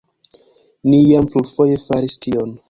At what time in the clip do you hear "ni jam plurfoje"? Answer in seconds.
0.93-1.77